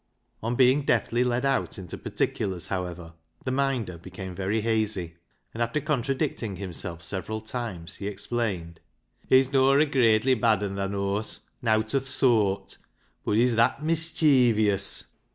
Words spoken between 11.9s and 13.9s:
o' th' sooart. Bud he's that